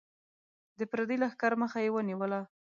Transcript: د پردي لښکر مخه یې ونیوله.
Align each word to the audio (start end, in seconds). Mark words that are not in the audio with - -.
د 0.79 0.81
پردي 0.91 1.17
لښکر 1.21 1.53
مخه 1.61 1.79
یې 1.85 1.89
ونیوله. 1.93 2.39